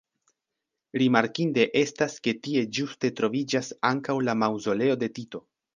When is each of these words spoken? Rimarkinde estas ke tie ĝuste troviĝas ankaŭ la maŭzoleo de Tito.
Rimarkinde 1.01 1.67
estas 1.83 2.17
ke 2.29 2.33
tie 2.49 2.65
ĝuste 2.79 3.15
troviĝas 3.21 3.73
ankaŭ 3.95 4.19
la 4.29 4.41
maŭzoleo 4.45 5.03
de 5.05 5.15
Tito. 5.19 5.47